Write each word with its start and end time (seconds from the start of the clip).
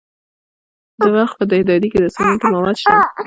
د 0.99 1.01
بلخ 1.13 1.31
په 1.39 1.43
دهدادي 1.51 1.87
کې 1.91 1.99
د 2.01 2.05
سمنټو 2.15 2.45
مواد 2.53 2.75
شته. 2.81 2.95